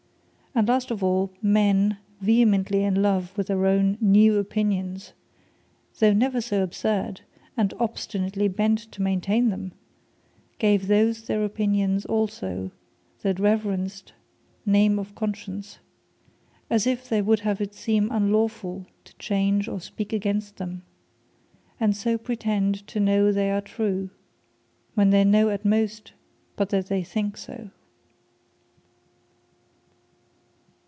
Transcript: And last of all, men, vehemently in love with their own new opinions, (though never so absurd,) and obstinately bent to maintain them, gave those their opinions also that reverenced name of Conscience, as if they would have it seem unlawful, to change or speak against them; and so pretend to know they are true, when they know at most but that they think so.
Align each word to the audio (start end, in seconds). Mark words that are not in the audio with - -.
And 0.53 0.67
last 0.67 0.91
of 0.91 1.01
all, 1.01 1.31
men, 1.41 1.95
vehemently 2.19 2.83
in 2.83 3.01
love 3.01 3.31
with 3.37 3.47
their 3.47 3.65
own 3.65 3.97
new 4.01 4.35
opinions, 4.37 5.13
(though 5.99 6.11
never 6.11 6.41
so 6.41 6.61
absurd,) 6.61 7.21
and 7.55 7.73
obstinately 7.79 8.49
bent 8.49 8.77
to 8.91 9.01
maintain 9.01 9.47
them, 9.47 9.71
gave 10.59 10.87
those 10.87 11.27
their 11.27 11.45
opinions 11.45 12.05
also 12.05 12.71
that 13.21 13.39
reverenced 13.39 14.11
name 14.65 14.99
of 14.99 15.15
Conscience, 15.15 15.79
as 16.69 16.85
if 16.85 17.07
they 17.07 17.21
would 17.21 17.39
have 17.39 17.61
it 17.61 17.73
seem 17.73 18.11
unlawful, 18.11 18.85
to 19.05 19.15
change 19.15 19.69
or 19.69 19.79
speak 19.79 20.11
against 20.11 20.57
them; 20.57 20.83
and 21.79 21.95
so 21.95 22.17
pretend 22.17 22.85
to 22.87 22.99
know 22.99 23.31
they 23.31 23.49
are 23.49 23.61
true, 23.61 24.09
when 24.95 25.11
they 25.11 25.23
know 25.23 25.47
at 25.47 25.63
most 25.63 26.11
but 26.57 26.71
that 26.71 26.87
they 26.87 27.03
think 27.03 27.37
so. 27.37 27.69